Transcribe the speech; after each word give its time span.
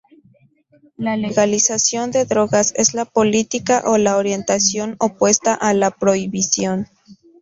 La 0.97 1.15
legalización 1.15 2.09
de 2.09 2.25
drogas 2.25 2.73
es 2.75 2.95
la 2.95 3.05
política 3.05 3.83
o 3.85 3.99
la 3.99 4.17
orientación 4.17 4.95
opuesta 4.99 5.53
a 5.53 5.75
la 5.75 5.91
prohibición. 5.91 6.87